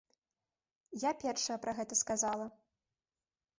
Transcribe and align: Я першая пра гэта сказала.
Я 1.03 1.11
першая 1.25 1.57
пра 1.67 1.71
гэта 1.81 2.01
сказала. 2.01 2.51